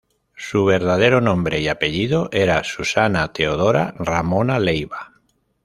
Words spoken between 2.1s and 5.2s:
era Susana Teodora Ramona Leiva.